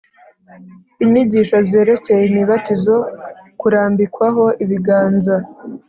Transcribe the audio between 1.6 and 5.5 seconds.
zerekeye imibatizo. kurambikwaho ibiganza